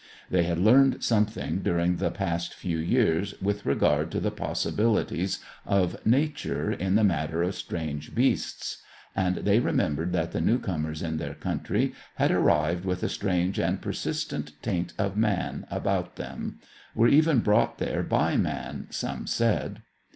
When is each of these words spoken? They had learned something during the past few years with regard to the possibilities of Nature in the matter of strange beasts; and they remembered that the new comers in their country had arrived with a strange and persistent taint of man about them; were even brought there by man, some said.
They 0.31 0.45
had 0.45 0.57
learned 0.57 1.03
something 1.03 1.59
during 1.59 1.97
the 1.97 2.09
past 2.09 2.55
few 2.55 2.79
years 2.79 3.35
with 3.39 3.67
regard 3.67 4.09
to 4.13 4.19
the 4.19 4.31
possibilities 4.31 5.37
of 5.63 6.03
Nature 6.03 6.71
in 6.71 6.95
the 6.95 7.03
matter 7.03 7.43
of 7.43 7.53
strange 7.53 8.15
beasts; 8.15 8.81
and 9.15 9.35
they 9.35 9.59
remembered 9.59 10.11
that 10.13 10.31
the 10.31 10.41
new 10.41 10.57
comers 10.57 11.03
in 11.03 11.17
their 11.17 11.35
country 11.35 11.93
had 12.15 12.31
arrived 12.31 12.83
with 12.83 13.03
a 13.03 13.09
strange 13.09 13.59
and 13.59 13.79
persistent 13.79 14.53
taint 14.63 14.93
of 14.97 15.15
man 15.17 15.67
about 15.69 16.15
them; 16.15 16.57
were 16.95 17.07
even 17.07 17.37
brought 17.41 17.77
there 17.77 18.01
by 18.01 18.37
man, 18.37 18.87
some 18.89 19.27
said. 19.27 19.83